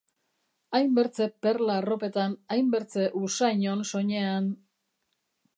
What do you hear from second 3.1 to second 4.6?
usain-on soinean...